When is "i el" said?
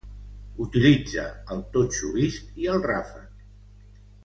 2.65-2.83